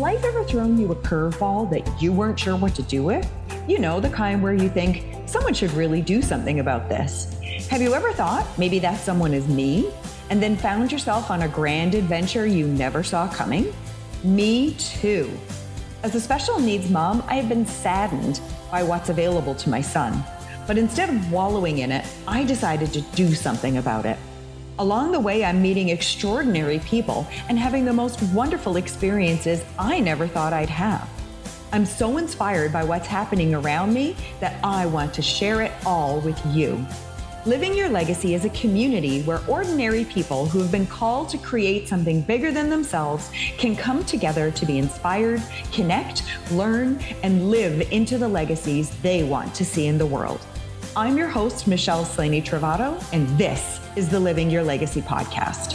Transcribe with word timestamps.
life 0.00 0.24
ever 0.24 0.42
thrown 0.44 0.78
you 0.78 0.90
a 0.92 0.96
curveball 0.96 1.68
that 1.68 2.00
you 2.00 2.10
weren't 2.10 2.40
sure 2.40 2.56
what 2.56 2.74
to 2.74 2.82
do 2.84 3.02
with? 3.02 3.30
You 3.68 3.78
know, 3.78 4.00
the 4.00 4.08
kind 4.08 4.42
where 4.42 4.54
you 4.54 4.70
think, 4.70 5.04
someone 5.28 5.52
should 5.52 5.70
really 5.72 6.00
do 6.00 6.22
something 6.22 6.58
about 6.58 6.88
this. 6.88 7.38
Have 7.68 7.82
you 7.82 7.92
ever 7.92 8.10
thought 8.14 8.46
maybe 8.58 8.78
that 8.78 8.98
someone 8.98 9.34
is 9.34 9.46
me? 9.46 9.90
And 10.30 10.42
then 10.42 10.56
found 10.56 10.90
yourself 10.90 11.30
on 11.30 11.42
a 11.42 11.48
grand 11.48 11.94
adventure 11.94 12.46
you 12.46 12.66
never 12.66 13.02
saw 13.02 13.28
coming? 13.28 13.74
Me 14.24 14.72
too. 14.78 15.30
As 16.02 16.14
a 16.14 16.20
special 16.20 16.58
needs 16.58 16.88
mom, 16.88 17.22
I 17.26 17.34
have 17.34 17.50
been 17.50 17.66
saddened 17.66 18.40
by 18.70 18.82
what's 18.82 19.10
available 19.10 19.54
to 19.56 19.68
my 19.68 19.82
son. 19.82 20.24
But 20.66 20.78
instead 20.78 21.10
of 21.10 21.30
wallowing 21.30 21.78
in 21.78 21.92
it, 21.92 22.06
I 22.26 22.44
decided 22.44 22.90
to 22.94 23.02
do 23.02 23.34
something 23.34 23.76
about 23.76 24.06
it. 24.06 24.16
Along 24.80 25.12
the 25.12 25.20
way, 25.20 25.44
I'm 25.44 25.60
meeting 25.60 25.90
extraordinary 25.90 26.78
people 26.78 27.26
and 27.50 27.58
having 27.58 27.84
the 27.84 27.92
most 27.92 28.22
wonderful 28.32 28.76
experiences 28.76 29.62
I 29.78 30.00
never 30.00 30.26
thought 30.26 30.54
I'd 30.54 30.70
have. 30.70 31.06
I'm 31.70 31.84
so 31.84 32.16
inspired 32.16 32.72
by 32.72 32.84
what's 32.84 33.06
happening 33.06 33.54
around 33.54 33.92
me 33.92 34.16
that 34.40 34.58
I 34.64 34.86
want 34.86 35.12
to 35.12 35.20
share 35.20 35.60
it 35.60 35.72
all 35.84 36.20
with 36.20 36.40
you. 36.46 36.82
Living 37.44 37.74
Your 37.74 37.90
Legacy 37.90 38.32
is 38.32 38.46
a 38.46 38.50
community 38.50 39.20
where 39.24 39.42
ordinary 39.46 40.06
people 40.06 40.46
who 40.46 40.60
have 40.60 40.72
been 40.72 40.86
called 40.86 41.28
to 41.28 41.36
create 41.36 41.86
something 41.86 42.22
bigger 42.22 42.50
than 42.50 42.70
themselves 42.70 43.30
can 43.58 43.76
come 43.76 44.02
together 44.04 44.50
to 44.50 44.64
be 44.64 44.78
inspired, 44.78 45.42
connect, 45.72 46.22
learn, 46.52 46.98
and 47.22 47.50
live 47.50 47.82
into 47.92 48.16
the 48.16 48.28
legacies 48.28 48.88
they 49.02 49.24
want 49.24 49.54
to 49.56 49.64
see 49.64 49.88
in 49.88 49.98
the 49.98 50.06
world. 50.06 50.40
I'm 50.96 51.16
your 51.16 51.28
host, 51.28 51.68
Michelle 51.68 52.04
Slaney 52.04 52.42
Travato, 52.42 53.00
and 53.12 53.28
this 53.38 53.80
is 53.94 54.08
the 54.08 54.18
Living 54.18 54.50
Your 54.50 54.64
Legacy 54.64 55.00
podcast. 55.00 55.74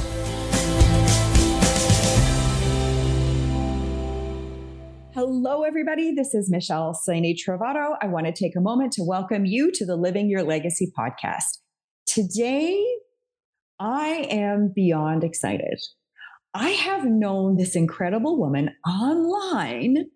Hello, 5.14 5.64
everybody. 5.64 6.14
This 6.14 6.34
is 6.34 6.52
Michelle 6.52 6.94
Slaney 6.94 7.34
Travato. 7.34 7.96
I 8.02 8.08
want 8.08 8.26
to 8.26 8.34
take 8.34 8.58
a 8.58 8.62
moment 8.62 8.92
to 8.94 9.06
welcome 9.06 9.46
you 9.46 9.72
to 9.72 9.86
the 9.86 9.96
Living 9.96 10.30
Your 10.30 10.44
Legacy 10.44 10.92
podcast. 11.00 11.60
Today, 12.06 12.86
I 13.80 14.28
am 14.30 14.74
beyond 14.76 15.24
excited. 15.24 15.80
I 16.54 16.72
have 16.72 17.06
known 17.06 17.56
this 17.56 17.78
incredible 17.78 18.38
woman 18.38 18.72
online 18.86 20.08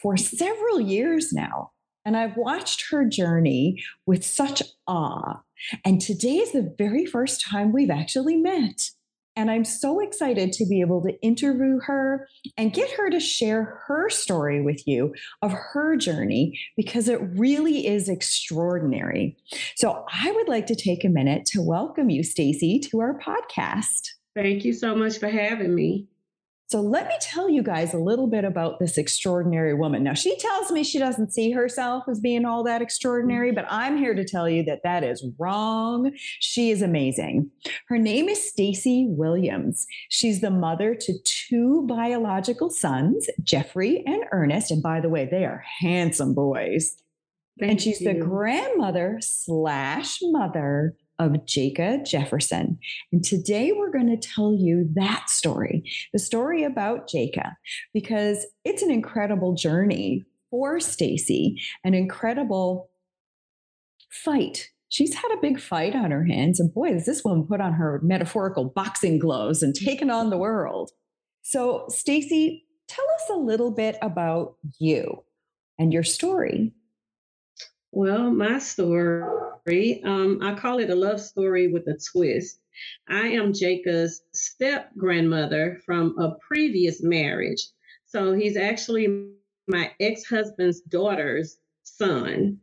for 0.00 0.16
several 0.16 0.80
years 0.80 1.30
now. 1.30 1.72
And 2.06 2.16
I've 2.16 2.36
watched 2.36 2.90
her 2.90 3.04
journey 3.04 3.82
with 4.06 4.24
such 4.24 4.62
awe. 4.86 5.42
And 5.84 6.00
today 6.00 6.36
is 6.36 6.52
the 6.52 6.72
very 6.78 7.04
first 7.04 7.44
time 7.44 7.72
we've 7.72 7.90
actually 7.90 8.36
met. 8.36 8.90
And 9.34 9.50
I'm 9.50 9.64
so 9.64 9.98
excited 9.98 10.52
to 10.52 10.66
be 10.66 10.80
able 10.80 11.02
to 11.02 11.20
interview 11.20 11.80
her 11.80 12.28
and 12.56 12.72
get 12.72 12.92
her 12.92 13.10
to 13.10 13.18
share 13.18 13.82
her 13.86 14.08
story 14.08 14.62
with 14.62 14.86
you 14.86 15.14
of 15.42 15.52
her 15.52 15.96
journey 15.96 16.58
because 16.76 17.08
it 17.08 17.20
really 17.20 17.86
is 17.86 18.08
extraordinary. 18.08 19.36
So 19.74 20.06
I 20.10 20.30
would 20.30 20.48
like 20.48 20.66
to 20.68 20.76
take 20.76 21.04
a 21.04 21.10
minute 21.10 21.44
to 21.46 21.60
welcome 21.60 22.08
you, 22.08 22.22
Stacy, 22.22 22.78
to 22.78 23.00
our 23.00 23.18
podcast. 23.18 24.10
Thank 24.36 24.64
you 24.64 24.72
so 24.72 24.94
much 24.94 25.18
for 25.18 25.28
having 25.28 25.74
me. 25.74 26.06
So 26.68 26.80
let 26.80 27.06
me 27.06 27.14
tell 27.20 27.48
you 27.48 27.62
guys 27.62 27.94
a 27.94 27.98
little 27.98 28.26
bit 28.26 28.44
about 28.44 28.80
this 28.80 28.98
extraordinary 28.98 29.72
woman. 29.72 30.02
Now, 30.02 30.14
she 30.14 30.36
tells 30.36 30.72
me 30.72 30.82
she 30.82 30.98
doesn't 30.98 31.32
see 31.32 31.52
herself 31.52 32.04
as 32.10 32.18
being 32.18 32.44
all 32.44 32.64
that 32.64 32.82
extraordinary, 32.82 33.52
but 33.52 33.66
I'm 33.70 33.96
here 33.96 34.14
to 34.14 34.24
tell 34.24 34.48
you 34.48 34.64
that 34.64 34.82
that 34.82 35.04
is 35.04 35.24
wrong. 35.38 36.10
She 36.40 36.72
is 36.72 36.82
amazing. 36.82 37.50
Her 37.86 37.98
name 37.98 38.28
is 38.28 38.50
Stacy 38.50 39.06
Williams. 39.08 39.86
She's 40.08 40.40
the 40.40 40.50
mother 40.50 40.96
to 40.96 41.12
two 41.22 41.86
biological 41.86 42.70
sons, 42.70 43.28
Jeffery 43.44 44.02
and 44.04 44.24
Ernest. 44.32 44.72
And 44.72 44.82
by 44.82 45.00
the 45.00 45.08
way, 45.08 45.24
they 45.24 45.44
are 45.44 45.64
handsome 45.80 46.34
boys. 46.34 46.96
Thank 47.60 47.70
and 47.70 47.80
she's 47.80 48.00
you. 48.00 48.12
the 48.12 48.18
grandmother 48.18 49.18
slash 49.20 50.18
mother 50.20 50.96
of 51.18 51.46
Jacah 51.46 52.00
Jefferson. 52.04 52.78
And 53.12 53.24
today 53.24 53.72
we're 53.72 53.90
going 53.90 54.08
to 54.08 54.28
tell 54.28 54.54
you 54.54 54.88
that 54.94 55.30
story, 55.30 55.90
the 56.12 56.18
story 56.18 56.64
about 56.64 57.08
Jacah, 57.08 57.56
because 57.94 58.46
it's 58.64 58.82
an 58.82 58.90
incredible 58.90 59.54
journey 59.54 60.24
for 60.50 60.80
Stacy, 60.80 61.60
an 61.84 61.94
incredible 61.94 62.90
fight. 64.10 64.70
She's 64.88 65.14
had 65.14 65.32
a 65.32 65.40
big 65.40 65.58
fight 65.58 65.96
on 65.96 66.10
her 66.12 66.24
hands, 66.24 66.60
and 66.60 66.72
boy, 66.72 66.92
does 66.92 67.06
this 67.06 67.24
woman 67.24 67.46
put 67.46 67.60
on 67.60 67.72
her 67.72 68.00
metaphorical 68.02 68.66
boxing 68.66 69.18
gloves 69.18 69.62
and 69.62 69.74
taken 69.74 70.10
on 70.10 70.30
the 70.30 70.38
world. 70.38 70.92
So, 71.42 71.86
Stacy, 71.88 72.66
tell 72.88 73.04
us 73.16 73.30
a 73.30 73.38
little 73.38 73.72
bit 73.72 73.96
about 74.00 74.54
you 74.78 75.24
and 75.78 75.92
your 75.92 76.04
story. 76.04 76.72
Well, 77.92 78.30
my 78.30 78.58
story, 78.58 80.02
um, 80.04 80.40
I 80.42 80.54
call 80.54 80.78
it 80.78 80.90
a 80.90 80.94
love 80.94 81.20
story 81.20 81.68
with 81.68 81.86
a 81.88 81.98
twist. 82.12 82.60
I 83.08 83.28
am 83.28 83.52
Jacah's 83.54 84.22
step 84.32 84.90
grandmother 84.96 85.80
from 85.86 86.18
a 86.18 86.36
previous 86.46 87.02
marriage. 87.02 87.68
So 88.04 88.34
he's 88.34 88.56
actually 88.56 89.30
my 89.66 89.92
ex 90.00 90.24
husband's 90.24 90.80
daughter's 90.82 91.58
son. 91.84 92.60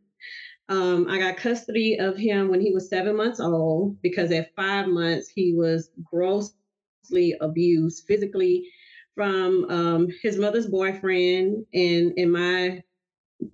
Um, 0.69 1.07
I 1.09 1.19
got 1.19 1.37
custody 1.37 1.97
of 1.99 2.15
him 2.17 2.49
when 2.49 2.61
he 2.61 2.71
was 2.71 2.89
seven 2.89 3.17
months 3.17 3.39
old 3.39 4.01
because 4.01 4.31
at 4.31 4.55
five 4.55 4.87
months 4.87 5.29
he 5.29 5.53
was 5.53 5.89
grossly 6.03 7.35
abused 7.41 8.05
physically 8.07 8.69
from 9.15 9.65
um, 9.69 10.07
his 10.21 10.37
mother's 10.37 10.67
boyfriend 10.67 11.65
and 11.73 12.13
in 12.17 12.31
my 12.31 12.81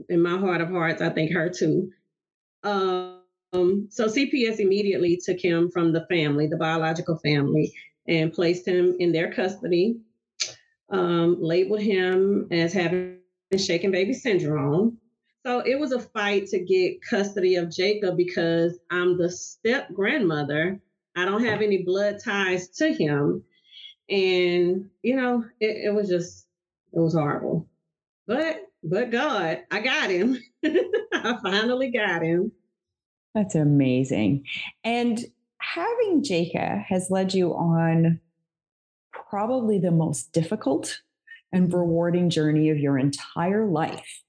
in 0.10 0.22
my 0.22 0.38
heart 0.38 0.62
of 0.62 0.70
hearts, 0.70 1.02
I 1.02 1.10
think 1.10 1.32
her 1.34 1.50
too. 1.50 1.92
Um, 2.64 3.22
so 3.90 4.08
CPS 4.08 4.60
immediately 4.60 5.20
took 5.24 5.40
him 5.40 5.72
from 5.72 5.92
the 5.92 6.06
family, 6.08 6.48
the 6.48 6.58
biological 6.58 7.18
family, 7.18 7.74
and 8.08 8.34
placed 8.34 8.68
him 8.68 8.96
in 9.00 9.12
their 9.12 9.32
custody. 9.32 9.98
Um, 10.92 11.38
labeled 11.40 11.82
him 11.82 12.48
as 12.52 12.74
having 12.74 13.20
shaken 13.58 13.92
baby 13.92 14.14
syndrome. 14.14 14.98
So 15.46 15.60
it 15.60 15.80
was 15.80 15.92
a 15.92 16.00
fight 16.00 16.48
to 16.48 16.60
get 16.60 17.02
custody 17.02 17.56
of 17.56 17.72
Jacah 17.72 18.14
because 18.14 18.78
I'm 18.92 19.18
the 19.18 19.32
step 19.32 19.94
grandmother. 19.94 20.80
I 21.16 21.26
don't 21.26 21.46
have 21.46 21.62
any 21.62 21.84
blood 21.84 22.18
ties 22.24 22.70
to 22.78 22.92
him. 22.94 23.44
And, 24.10 24.90
you 25.04 25.16
know, 25.16 25.46
it, 25.60 25.86
it 25.86 25.94
was 25.94 26.10
just, 26.10 26.48
it 26.94 27.00
was 27.00 27.14
horrible. 27.14 27.68
But 28.28 28.69
but 28.84 29.12
God, 29.12 29.64
I 29.72 29.82
got 29.82 30.10
him. 30.10 30.38
I 30.66 31.38
finally 31.44 31.92
got 31.92 32.22
him. 32.22 32.52
That's 33.36 33.56
amazing. 33.56 34.46
And 34.84 35.20
having 35.60 36.24
Jacah 36.24 36.84
has 36.88 37.10
led 37.10 37.34
you 37.34 37.54
on 37.54 38.20
probably 39.12 39.78
the 39.80 39.92
most 39.92 40.32
difficult 40.32 41.02
and 41.52 41.74
rewarding 41.74 42.30
journey 42.30 42.70
of 42.70 42.78
your 42.78 42.98
entire 42.98 43.66
life. 43.66 44.24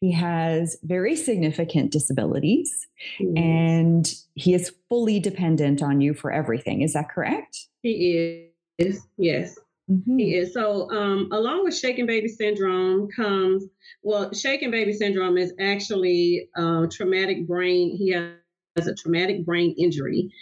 He 0.00 0.12
has 0.12 0.76
very 0.82 1.16
significant 1.16 1.90
disabilities 1.90 2.86
yes. 3.18 3.32
and 3.36 4.14
he 4.34 4.54
is 4.54 4.72
fully 4.88 5.18
dependent 5.18 5.82
on 5.82 6.00
you 6.00 6.14
for 6.14 6.30
everything. 6.30 6.82
Is 6.82 6.92
that 6.92 7.10
correct? 7.10 7.58
He 7.82 8.50
is, 8.78 9.06
yes. 9.18 9.58
Mm-hmm. 9.90 10.50
So, 10.50 10.90
um, 10.90 11.28
along 11.30 11.62
with 11.64 11.76
shaken 11.76 12.06
baby 12.06 12.28
syndrome 12.28 13.08
comes, 13.08 13.64
well, 14.02 14.32
shaken 14.32 14.70
baby 14.72 14.92
syndrome 14.92 15.38
is 15.38 15.52
actually 15.60 16.48
uh, 16.56 16.86
traumatic 16.90 17.46
brain. 17.46 17.96
He 17.96 18.10
has 18.10 18.86
a 18.86 18.94
traumatic 18.94 19.44
brain 19.44 19.76
injury, 19.78 20.32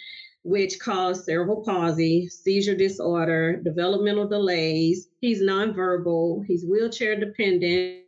which 0.44 0.78
caused 0.80 1.24
cerebral 1.24 1.62
palsy, 1.62 2.28
seizure 2.28 2.74
disorder, 2.74 3.56
developmental 3.62 4.26
delays. 4.26 5.08
He's 5.20 5.42
nonverbal, 5.42 6.46
he's 6.46 6.64
wheelchair 6.64 7.20
dependent. 7.20 8.04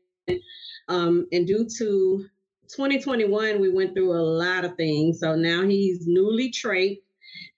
Um, 0.88 1.26
and 1.32 1.46
due 1.46 1.68
to 1.78 2.24
2021, 2.68 3.60
we 3.60 3.68
went 3.68 3.94
through 3.94 4.12
a 4.12 4.22
lot 4.22 4.64
of 4.64 4.76
things. 4.76 5.20
So 5.20 5.36
now 5.36 5.62
he's 5.64 6.06
newly 6.06 6.50
trach 6.50 7.00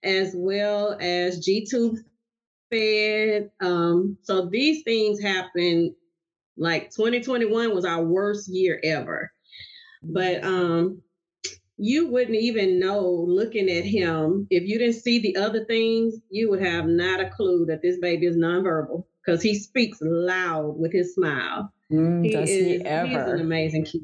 as 0.02 0.32
well 0.34 0.96
as 1.00 1.44
G 1.44 1.64
tube 1.64 1.98
fed. 2.70 3.50
Um, 3.60 4.18
so 4.22 4.46
these 4.46 4.82
things 4.82 5.20
happen 5.20 5.94
like 6.58 6.90
2021 6.90 7.74
was 7.74 7.84
our 7.84 8.04
worst 8.04 8.48
year 8.48 8.80
ever. 8.82 9.30
But 10.02 10.44
um 10.44 11.02
you 11.76 12.08
wouldn't 12.08 12.36
even 12.36 12.80
know 12.80 13.24
looking 13.28 13.70
at 13.70 13.84
him 13.84 14.48
if 14.50 14.64
you 14.64 14.78
didn't 14.78 15.00
see 15.00 15.20
the 15.20 15.36
other 15.36 15.64
things, 15.64 16.16
you 16.28 16.50
would 16.50 16.60
have 16.60 16.86
not 16.86 17.20
a 17.20 17.30
clue 17.30 17.66
that 17.66 17.82
this 17.82 17.98
baby 18.00 18.26
is 18.26 18.36
nonverbal 18.36 19.04
because 19.24 19.42
he 19.42 19.54
speaks 19.54 19.98
loud 20.00 20.74
with 20.76 20.92
his 20.92 21.14
smile. 21.14 21.72
Mm, 21.92 22.24
he 22.24 22.32
does 22.32 22.50
is, 22.50 22.66
he 22.66 22.84
ever? 22.84 23.06
He's 23.06 23.16
an 23.16 23.40
amazing 23.40 23.84
kid. 23.84 24.02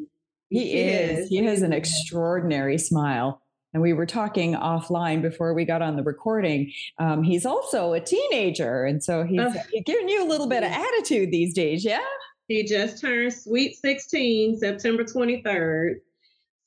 He, 0.50 0.60
he 0.60 0.72
is. 0.72 1.18
is. 1.20 1.28
He 1.28 1.44
has 1.44 1.62
an 1.62 1.72
extraordinary 1.72 2.78
smile 2.78 3.42
and 3.74 3.82
we 3.82 3.92
were 3.92 4.06
talking 4.06 4.54
offline 4.54 5.20
before 5.20 5.52
we 5.52 5.64
got 5.64 5.82
on 5.82 5.96
the 5.96 6.02
recording. 6.02 6.72
Um, 6.98 7.24
he's 7.24 7.44
also 7.44 7.92
a 7.92 8.00
teenager, 8.00 8.84
and 8.84 9.02
so 9.02 9.24
he's, 9.24 9.40
he's 9.72 9.82
giving 9.84 10.08
you 10.08 10.24
a 10.24 10.28
little 10.28 10.46
bit 10.46 10.62
of 10.62 10.70
attitude 10.70 11.32
these 11.32 11.52
days, 11.52 11.84
yeah. 11.84 12.00
He 12.48 12.64
just 12.64 13.00
turned 13.00 13.32
sweet 13.32 13.76
16, 13.76 14.58
September 14.58 15.02
23rd. 15.02 15.96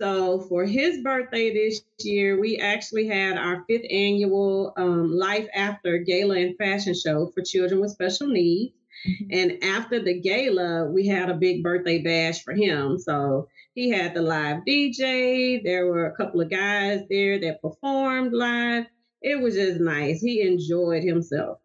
So 0.02 0.42
for 0.42 0.66
his 0.66 1.02
birthday 1.02 1.54
this 1.54 1.82
year, 2.00 2.40
we 2.40 2.58
actually 2.58 3.08
had 3.08 3.38
our 3.38 3.64
fifth 3.68 3.86
annual 3.90 4.74
um, 4.78 5.12
Life 5.12 5.48
After 5.56 5.98
Gala 6.00 6.38
and 6.38 6.58
Fashion 6.58 6.94
Show 6.94 7.32
for 7.34 7.42
children 7.42 7.82
with 7.82 7.92
special 7.92 8.28
needs. 8.28 8.74
Mm-hmm. 9.06 9.26
And 9.32 9.64
after 9.64 10.02
the 10.02 10.20
gala, 10.20 10.90
we 10.90 11.08
had 11.08 11.30
a 11.30 11.36
big 11.36 11.64
birthday 11.64 12.02
bash 12.02 12.44
for 12.44 12.54
him. 12.54 12.98
So 12.98 13.50
he 13.74 13.90
had 13.90 14.14
the 14.14 14.22
live 14.22 14.62
DJ. 14.68 15.64
There 15.64 15.88
were 15.88 16.06
a 16.06 16.16
couple 16.16 16.42
of 16.42 16.50
guys 16.50 17.02
there 17.10 17.40
that 17.42 17.62
performed 17.62 18.34
live. 18.34 18.86
It 19.22 19.42
was 19.42 19.56
just 19.56 19.80
nice. 19.80 20.22
He 20.22 20.42
enjoyed 20.42 21.04
himself 21.04 21.60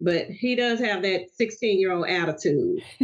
but 0.00 0.26
he 0.26 0.54
does 0.54 0.80
have 0.80 1.02
that 1.02 1.30
16 1.34 1.80
year 1.80 1.92
old 1.92 2.06
attitude. 2.08 2.82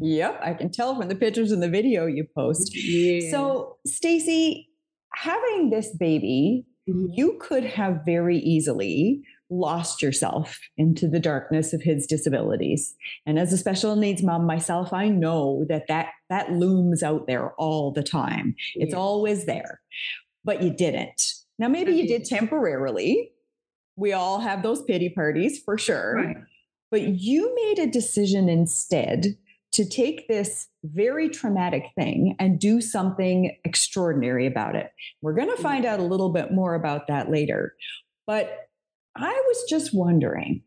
yep, 0.00 0.40
I 0.42 0.54
can 0.54 0.70
tell 0.70 0.96
from 0.96 1.08
the 1.08 1.14
pictures 1.14 1.52
and 1.52 1.62
the 1.62 1.68
video 1.68 2.06
you 2.06 2.26
post. 2.34 2.74
Yeah. 2.74 3.30
So, 3.30 3.76
Stacy, 3.86 4.68
having 5.14 5.70
this 5.70 5.94
baby. 5.96 6.66
You 7.12 7.38
could 7.40 7.64
have 7.64 8.02
very 8.04 8.38
easily 8.38 9.22
lost 9.50 10.00
yourself 10.00 10.60
into 10.76 11.08
the 11.08 11.18
darkness 11.18 11.72
of 11.72 11.82
his 11.82 12.06
disabilities. 12.06 12.94
And 13.26 13.38
as 13.38 13.52
a 13.52 13.58
special 13.58 13.96
needs 13.96 14.22
mom 14.22 14.46
myself, 14.46 14.92
I 14.92 15.08
know 15.08 15.66
that 15.68 15.88
that, 15.88 16.10
that 16.28 16.52
looms 16.52 17.02
out 17.02 17.26
there 17.26 17.52
all 17.54 17.90
the 17.90 18.02
time. 18.02 18.54
It's 18.76 18.94
always 18.94 19.46
there, 19.46 19.80
but 20.44 20.62
you 20.62 20.70
didn't. 20.70 21.34
Now, 21.58 21.68
maybe 21.68 21.92
you 21.92 22.06
did 22.06 22.24
temporarily, 22.24 23.32
we 23.96 24.12
all 24.12 24.40
have 24.40 24.62
those 24.62 24.82
pity 24.82 25.10
parties 25.10 25.60
for 25.62 25.76
sure. 25.76 26.14
Right. 26.14 26.36
But 26.90 27.02
you 27.02 27.54
made 27.54 27.78
a 27.80 27.90
decision 27.90 28.48
instead 28.48 29.36
to 29.72 29.88
take 29.88 30.26
this 30.26 30.68
very 30.82 31.28
traumatic 31.28 31.84
thing 31.96 32.34
and 32.38 32.58
do 32.58 32.80
something 32.80 33.56
extraordinary 33.64 34.46
about 34.46 34.74
it. 34.74 34.90
We're 35.22 35.34
going 35.34 35.48
to 35.48 35.54
mm-hmm. 35.54 35.62
find 35.62 35.84
out 35.84 36.00
a 36.00 36.04
little 36.04 36.30
bit 36.30 36.52
more 36.52 36.74
about 36.74 37.06
that 37.06 37.30
later. 37.30 37.74
But 38.26 38.68
I 39.16 39.30
was 39.30 39.64
just 39.68 39.94
wondering 39.94 40.62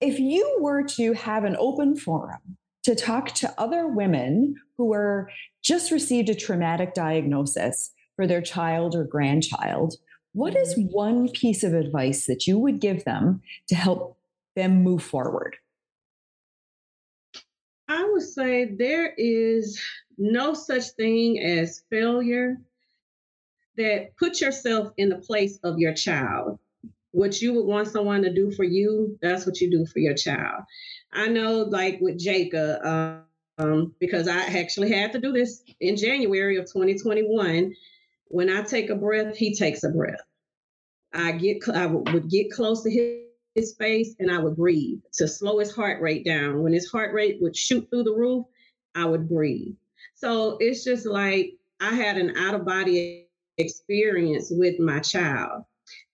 if 0.00 0.18
you 0.18 0.58
were 0.60 0.82
to 0.82 1.12
have 1.14 1.44
an 1.44 1.56
open 1.58 1.96
forum 1.96 2.58
to 2.84 2.94
talk 2.94 3.32
to 3.32 3.52
other 3.58 3.86
women 3.88 4.54
who 4.78 4.92
are 4.92 5.30
just 5.62 5.90
received 5.90 6.28
a 6.28 6.34
traumatic 6.34 6.94
diagnosis 6.94 7.92
for 8.14 8.26
their 8.26 8.42
child 8.42 8.94
or 8.94 9.04
grandchild, 9.04 9.94
what 10.32 10.56
is 10.56 10.74
mm-hmm. 10.74 10.92
one 10.92 11.28
piece 11.30 11.64
of 11.64 11.74
advice 11.74 12.26
that 12.26 12.46
you 12.46 12.58
would 12.58 12.80
give 12.80 13.04
them 13.04 13.40
to 13.68 13.74
help 13.74 14.18
them 14.54 14.82
move 14.82 15.02
forward? 15.02 15.56
I 17.88 18.08
would 18.10 18.22
say 18.22 18.64
there 18.64 19.12
is 19.16 19.80
no 20.18 20.54
such 20.54 20.90
thing 20.90 21.40
as 21.40 21.82
failure. 21.90 22.58
That 23.76 24.16
put 24.16 24.40
yourself 24.40 24.92
in 24.96 25.10
the 25.10 25.18
place 25.18 25.58
of 25.62 25.78
your 25.78 25.92
child. 25.92 26.58
What 27.10 27.42
you 27.42 27.52
would 27.52 27.66
want 27.66 27.88
someone 27.88 28.22
to 28.22 28.32
do 28.32 28.50
for 28.50 28.64
you, 28.64 29.18
that's 29.20 29.44
what 29.44 29.60
you 29.60 29.70
do 29.70 29.84
for 29.84 29.98
your 29.98 30.14
child. 30.14 30.64
I 31.12 31.28
know, 31.28 31.58
like 31.58 32.00
with 32.00 32.18
Jacah, 32.18 33.22
um, 33.58 33.94
because 33.98 34.28
I 34.28 34.40
actually 34.58 34.92
had 34.92 35.12
to 35.12 35.18
do 35.18 35.32
this 35.32 35.62
in 35.80 35.96
January 35.96 36.56
of 36.56 36.66
2021. 36.66 37.74
When 38.28 38.50
I 38.50 38.62
take 38.62 38.90
a 38.90 38.94
breath, 38.94 39.36
he 39.36 39.54
takes 39.54 39.84
a 39.84 39.90
breath. 39.90 40.20
I 41.12 41.32
get 41.32 41.66
I 41.68 41.86
would 41.86 42.28
get 42.28 42.50
close 42.50 42.82
to 42.82 42.90
his, 42.90 43.25
his 43.56 43.74
face 43.74 44.14
and 44.20 44.30
I 44.30 44.38
would 44.38 44.56
breathe 44.56 45.00
to 45.14 45.26
slow 45.26 45.58
his 45.58 45.74
heart 45.74 46.00
rate 46.00 46.24
down. 46.24 46.62
When 46.62 46.72
his 46.72 46.90
heart 46.90 47.12
rate 47.14 47.38
would 47.40 47.56
shoot 47.56 47.88
through 47.90 48.04
the 48.04 48.14
roof, 48.14 48.44
I 48.94 49.06
would 49.06 49.28
breathe. 49.28 49.74
So 50.14 50.58
it's 50.60 50.84
just 50.84 51.06
like 51.06 51.54
I 51.80 51.94
had 51.94 52.18
an 52.18 52.36
out 52.36 52.54
of 52.54 52.64
body 52.64 53.26
experience 53.58 54.48
with 54.50 54.78
my 54.78 55.00
child. 55.00 55.64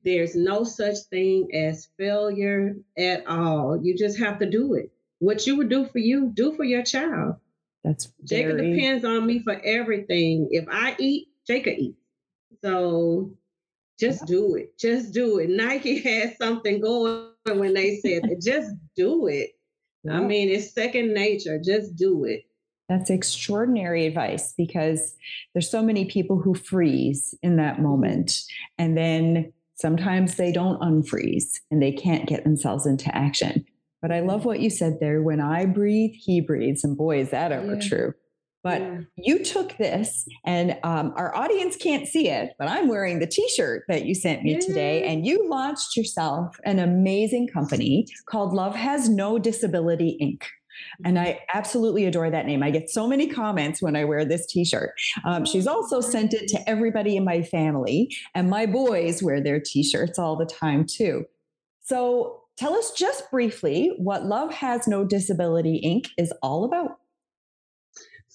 There's 0.04 0.34
no 0.34 0.64
such 0.64 0.98
thing 1.10 1.48
as 1.52 1.88
failure 1.98 2.76
at 2.96 3.26
all. 3.26 3.78
You 3.82 3.96
just 3.96 4.18
have 4.18 4.38
to 4.38 4.48
do 4.48 4.74
it. 4.74 4.90
What 5.18 5.46
you 5.46 5.56
would 5.56 5.68
do 5.68 5.86
for 5.86 5.98
you, 5.98 6.30
do 6.34 6.52
for 6.52 6.64
your 6.64 6.82
child. 6.82 7.36
That's 7.84 8.12
very... 8.20 8.52
Jacah 8.52 8.62
depends 8.62 9.04
on 9.04 9.26
me 9.26 9.40
for 9.40 9.60
everything. 9.64 10.48
If 10.50 10.66
I 10.70 10.94
eat, 10.98 11.28
Jacah 11.46 11.76
eats. 11.76 11.98
So 12.62 13.32
just 14.02 14.26
do 14.26 14.56
it. 14.56 14.78
Just 14.78 15.12
do 15.12 15.38
it. 15.38 15.50
Nike 15.50 16.00
had 16.02 16.36
something 16.36 16.80
going 16.80 17.30
on 17.48 17.58
when 17.58 17.74
they 17.74 17.96
said. 17.96 18.22
Just 18.42 18.74
do 18.96 19.26
it. 19.28 19.50
I 20.10 20.20
mean, 20.20 20.48
it's 20.48 20.74
second 20.74 21.14
nature. 21.14 21.60
Just 21.64 21.94
do 21.94 22.24
it. 22.24 22.44
That's 22.88 23.08
extraordinary 23.08 24.06
advice 24.06 24.52
because 24.58 25.14
there's 25.54 25.70
so 25.70 25.82
many 25.82 26.04
people 26.04 26.40
who 26.40 26.54
freeze 26.54 27.34
in 27.42 27.56
that 27.56 27.80
moment 27.80 28.42
and 28.78 28.96
then 28.96 29.52
sometimes 29.76 30.34
they 30.34 30.50
don't 30.50 30.80
unfreeze 30.80 31.60
and 31.70 31.80
they 31.80 31.92
can't 31.92 32.28
get 32.28 32.42
themselves 32.42 32.84
into 32.84 33.14
action. 33.16 33.64
But 34.02 34.10
I 34.10 34.20
love 34.20 34.44
what 34.44 34.60
you 34.60 34.68
said 34.68 34.98
there. 35.00 35.22
When 35.22 35.40
I 35.40 35.64
breathe, 35.64 36.10
he 36.14 36.40
breathes. 36.40 36.82
And 36.82 36.96
boy, 36.96 37.20
is 37.20 37.30
that 37.30 37.52
ever 37.52 37.74
yeah. 37.74 37.88
true. 37.88 38.14
But 38.62 38.80
yeah. 38.80 39.00
you 39.16 39.44
took 39.44 39.76
this, 39.76 40.24
and 40.46 40.78
um, 40.84 41.12
our 41.16 41.34
audience 41.34 41.76
can't 41.76 42.06
see 42.06 42.28
it, 42.28 42.52
but 42.58 42.68
I'm 42.68 42.88
wearing 42.88 43.18
the 43.18 43.26
t 43.26 43.48
shirt 43.48 43.84
that 43.88 44.04
you 44.04 44.14
sent 44.14 44.42
me 44.42 44.52
yeah. 44.52 44.60
today. 44.60 45.04
And 45.04 45.26
you 45.26 45.48
launched 45.48 45.96
yourself 45.96 46.56
an 46.64 46.78
amazing 46.78 47.48
company 47.48 48.06
called 48.26 48.52
Love 48.52 48.76
Has 48.76 49.08
No 49.08 49.38
Disability 49.38 50.16
Inc. 50.22 50.44
And 51.04 51.18
I 51.18 51.40
absolutely 51.52 52.06
adore 52.06 52.30
that 52.30 52.46
name. 52.46 52.62
I 52.62 52.70
get 52.70 52.88
so 52.88 53.06
many 53.06 53.28
comments 53.28 53.82
when 53.82 53.96
I 53.96 54.04
wear 54.04 54.24
this 54.24 54.46
t 54.46 54.64
shirt. 54.64 54.92
Um, 55.24 55.44
she's 55.44 55.66
also 55.66 56.00
sent 56.00 56.32
it 56.32 56.48
to 56.48 56.68
everybody 56.68 57.16
in 57.16 57.24
my 57.24 57.42
family, 57.42 58.14
and 58.34 58.48
my 58.48 58.66
boys 58.66 59.22
wear 59.22 59.42
their 59.42 59.60
t 59.60 59.82
shirts 59.82 60.18
all 60.18 60.36
the 60.36 60.46
time 60.46 60.86
too. 60.86 61.24
So 61.80 62.40
tell 62.56 62.74
us 62.74 62.92
just 62.92 63.30
briefly 63.30 63.92
what 63.98 64.24
Love 64.24 64.52
Has 64.54 64.86
No 64.86 65.04
Disability 65.04 65.80
Inc. 65.84 66.10
is 66.16 66.32
all 66.42 66.64
about. 66.64 66.98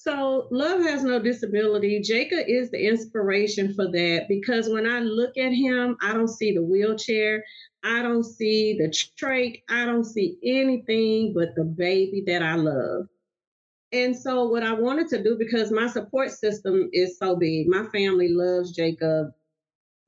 So, 0.07 0.47
Love 0.51 0.83
Has 0.83 1.03
No 1.03 1.19
Disability, 1.19 1.99
Jacah 1.99 2.49
is 2.49 2.71
the 2.71 2.87
inspiration 2.87 3.73
for 3.73 3.91
that 3.91 4.27
because 4.29 4.69
when 4.69 4.87
I 4.87 5.01
look 5.01 5.37
at 5.37 5.51
him, 5.51 5.97
I 6.01 6.13
don't 6.13 6.29
see 6.29 6.53
the 6.53 6.63
wheelchair, 6.63 7.43
I 7.83 8.01
don't 8.03 8.23
see 8.23 8.77
the 8.79 8.87
trach, 8.87 9.63
I 9.69 9.83
don't 9.83 10.05
see 10.05 10.37
anything 10.41 11.33
but 11.35 11.55
the 11.55 11.65
baby 11.65 12.23
that 12.25 12.41
I 12.41 12.55
love. 12.55 13.09
And 13.91 14.15
so, 14.15 14.47
what 14.47 14.63
I 14.63 14.71
wanted 14.71 15.09
to 15.09 15.21
do, 15.21 15.35
because 15.37 15.73
my 15.73 15.87
support 15.87 16.31
system 16.31 16.89
is 16.93 17.17
so 17.17 17.35
big, 17.35 17.67
my 17.67 17.83
family 17.87 18.29
loves 18.29 18.71
Jacah 18.71 19.33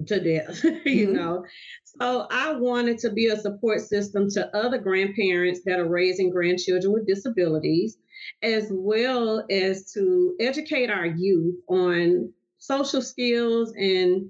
to 0.08 0.20
death, 0.20 0.64
you 0.86 1.08
mm-hmm. 1.08 1.14
know. 1.14 1.46
So 1.84 2.28
I 2.32 2.54
wanted 2.54 3.00
to 3.00 3.12
be 3.12 3.28
a 3.28 3.38
support 3.38 3.82
system 3.82 4.30
to 4.32 4.56
other 4.56 4.78
grandparents 4.78 5.62
that 5.66 5.80
are 5.80 5.88
raising 5.88 6.30
grandchildren 6.30 6.94
with 6.94 7.08
disabilities 7.08 7.98
as 8.44 8.68
well 8.70 9.46
as 9.50 9.92
to 9.94 10.36
educate 10.40 10.90
our 10.90 11.06
youth 11.06 11.56
on 11.68 12.32
social 12.58 13.02
skills 13.02 13.74
and 13.74 14.30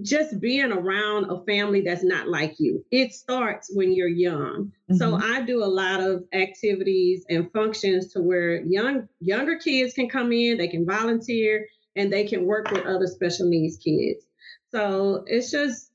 just 0.00 0.40
being 0.40 0.72
around 0.72 1.30
a 1.30 1.44
family 1.44 1.82
that's 1.82 2.02
not 2.02 2.28
like 2.28 2.54
you. 2.58 2.84
It 2.90 3.12
starts 3.12 3.70
when 3.72 3.92
you're 3.92 4.08
young. 4.08 4.72
Mm-hmm. 4.90 4.96
So 4.96 5.14
I 5.14 5.42
do 5.42 5.62
a 5.62 5.66
lot 5.66 6.00
of 6.00 6.24
activities 6.32 7.24
and 7.28 7.52
functions 7.52 8.12
to 8.14 8.20
where 8.20 8.62
young 8.62 9.08
younger 9.20 9.58
kids 9.58 9.94
can 9.94 10.08
come 10.08 10.32
in, 10.32 10.58
they 10.58 10.68
can 10.68 10.86
volunteer 10.86 11.68
and 11.94 12.12
they 12.12 12.24
can 12.24 12.46
work 12.46 12.70
with 12.70 12.86
other 12.86 13.06
special 13.06 13.48
needs 13.48 13.76
kids. 13.76 14.24
So 14.72 15.24
it's 15.26 15.50
just 15.50 15.92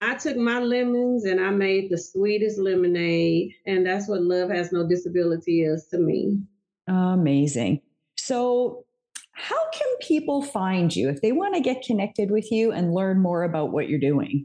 I 0.00 0.14
took 0.14 0.36
my 0.36 0.60
lemons 0.60 1.24
and 1.24 1.40
I 1.40 1.50
made 1.50 1.90
the 1.90 1.98
sweetest 1.98 2.58
lemonade. 2.58 3.54
And 3.66 3.84
that's 3.86 4.08
what 4.08 4.22
Love 4.22 4.50
Has 4.50 4.70
No 4.72 4.86
Disability 4.86 5.62
is 5.62 5.88
to 5.88 5.98
me. 5.98 6.38
Amazing. 6.86 7.80
So, 8.16 8.84
how 9.32 9.58
can 9.72 9.88
people 10.00 10.42
find 10.42 10.94
you 10.94 11.08
if 11.08 11.22
they 11.22 11.32
want 11.32 11.54
to 11.54 11.60
get 11.60 11.82
connected 11.82 12.30
with 12.30 12.50
you 12.50 12.72
and 12.72 12.92
learn 12.92 13.20
more 13.20 13.44
about 13.44 13.72
what 13.72 13.88
you're 13.88 14.00
doing? 14.00 14.44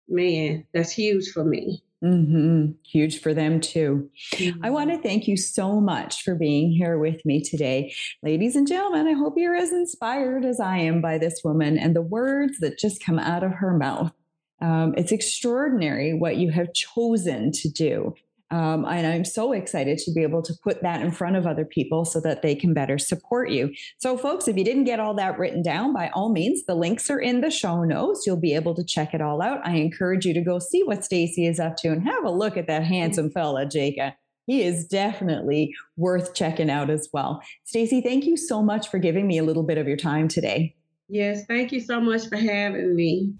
man, 0.08 0.66
that's 0.72 0.90
huge 0.90 1.30
for 1.30 1.44
me. 1.44 1.82
Mm-hmm. 2.04 2.72
Huge 2.84 3.20
for 3.20 3.32
them 3.32 3.60
too. 3.60 4.10
Mm-hmm. 4.34 4.64
I 4.64 4.70
want 4.70 4.90
to 4.90 4.98
thank 4.98 5.26
you 5.26 5.38
so 5.38 5.80
much 5.80 6.22
for 6.22 6.34
being 6.34 6.70
here 6.70 6.98
with 6.98 7.24
me 7.24 7.42
today. 7.42 7.94
Ladies 8.22 8.56
and 8.56 8.68
gentlemen, 8.68 9.06
I 9.06 9.12
hope 9.12 9.34
you're 9.38 9.56
as 9.56 9.72
inspired 9.72 10.44
as 10.44 10.60
I 10.60 10.78
am 10.78 11.00
by 11.00 11.16
this 11.16 11.40
woman 11.42 11.78
and 11.78 11.96
the 11.96 12.02
words 12.02 12.58
that 12.58 12.78
just 12.78 13.02
come 13.02 13.18
out 13.18 13.42
of 13.42 13.52
her 13.52 13.76
mouth. 13.76 14.12
Um, 14.60 14.94
it's 14.96 15.12
extraordinary 15.12 16.14
what 16.14 16.36
you 16.36 16.50
have 16.50 16.74
chosen 16.74 17.52
to 17.52 17.68
do. 17.70 18.14
Um, 18.50 18.84
and 18.84 19.06
I'm 19.06 19.24
so 19.24 19.52
excited 19.52 19.98
to 19.98 20.12
be 20.12 20.22
able 20.22 20.42
to 20.42 20.54
put 20.62 20.82
that 20.82 21.00
in 21.00 21.10
front 21.10 21.36
of 21.36 21.46
other 21.46 21.64
people 21.64 22.04
so 22.04 22.20
that 22.20 22.42
they 22.42 22.54
can 22.54 22.74
better 22.74 22.98
support 22.98 23.50
you. 23.50 23.72
So, 23.98 24.16
folks, 24.16 24.46
if 24.46 24.56
you 24.56 24.64
didn't 24.64 24.84
get 24.84 25.00
all 25.00 25.14
that 25.14 25.38
written 25.38 25.62
down, 25.62 25.92
by 25.92 26.10
all 26.14 26.30
means, 26.30 26.64
the 26.66 26.74
links 26.74 27.10
are 27.10 27.18
in 27.18 27.40
the 27.40 27.50
show 27.50 27.84
notes. 27.84 28.24
You'll 28.26 28.36
be 28.36 28.54
able 28.54 28.74
to 28.74 28.84
check 28.84 29.14
it 29.14 29.20
all 29.20 29.42
out. 29.42 29.66
I 29.66 29.76
encourage 29.76 30.26
you 30.26 30.34
to 30.34 30.40
go 30.40 30.58
see 30.58 30.82
what 30.82 31.04
Stacy 31.04 31.46
is 31.46 31.58
up 31.58 31.76
to 31.78 31.88
and 31.88 32.04
have 32.04 32.24
a 32.24 32.30
look 32.30 32.56
at 32.56 32.66
that 32.66 32.84
handsome 32.84 33.30
fella, 33.30 33.66
Jacah. 33.66 34.14
He 34.46 34.62
is 34.62 34.84
definitely 34.84 35.74
worth 35.96 36.34
checking 36.34 36.70
out 36.70 36.90
as 36.90 37.08
well. 37.12 37.42
Stacy, 37.64 38.02
thank 38.02 38.24
you 38.24 38.36
so 38.36 38.62
much 38.62 38.88
for 38.88 38.98
giving 38.98 39.26
me 39.26 39.38
a 39.38 39.42
little 39.42 39.62
bit 39.62 39.78
of 39.78 39.88
your 39.88 39.96
time 39.96 40.28
today. 40.28 40.76
Yes, 41.08 41.44
thank 41.46 41.72
you 41.72 41.80
so 41.80 42.00
much 42.00 42.28
for 42.28 42.36
having 42.36 42.94
me. 42.94 43.32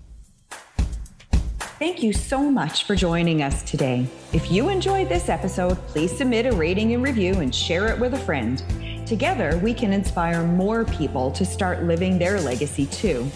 Thank 1.81 2.05
you 2.05 2.13
so 2.13 2.39
much 2.39 2.85
for 2.85 2.95
joining 2.95 3.43
us 3.43 3.65
today. 3.65 4.07
If 4.33 4.49
you 4.49 4.69
enjoyed 4.69 5.09
this 5.09 5.29
episode, 5.29 5.75
please 5.89 6.17
submit 6.17 6.47
a 6.47 6.53
rating 6.53 6.95
and 6.95 7.03
review 7.03 7.41
and 7.41 7.53
share 7.53 7.89
it 7.89 7.99
with 7.99 8.15
a 8.15 8.19
friend. 8.19 8.63
Together, 9.05 9.59
we 9.59 9.75
can 9.75 9.93
inspire 9.93 10.45
more 10.45 10.85
people 10.85 11.33
to 11.33 11.45
start 11.45 11.83
living 11.83 12.17
their 12.17 12.41
legacy 12.41 12.87
too. 12.87 13.29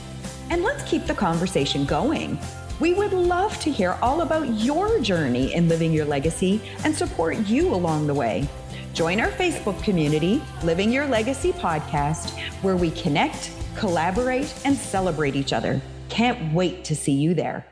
And 0.50 0.62
let's 0.62 0.88
keep 0.88 1.04
the 1.04 1.16
conversation 1.16 1.85
going. 1.85 2.38
We 2.78 2.95
would 2.95 3.12
love 3.12 3.59
to 3.59 3.73
hear 3.73 3.99
all 4.00 4.21
about 4.21 4.49
your 4.54 5.00
journey 5.00 5.52
in 5.52 5.68
living 5.68 5.92
your 5.92 6.07
legacy 6.07 6.62
and 6.85 6.95
support 6.95 7.37
you 7.38 7.75
along 7.75 8.07
the 8.07 8.14
way. 8.14 8.49
Join 8.95 9.21
our 9.21 9.30
Facebook 9.30 9.83
community, 9.83 10.40
Living 10.62 10.92
Your 10.92 11.07
Legacy 11.07 11.52
Podcast, 11.52 12.38
where 12.62 12.76
we 12.76 12.92
connect, 12.92 13.50
collaborate, 13.75 14.54
and 14.64 14.76
celebrate 14.76 15.35
each 15.35 15.52
other. 15.52 15.83
Can't 16.09 16.54
wait 16.54 16.85
to 16.85 16.95
see 16.95 17.12
you 17.12 17.35
there. 17.35 17.66